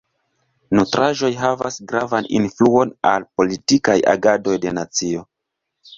[0.77, 5.23] Nutraĵoj havas gravan influon al politikaj agadoj de nacio.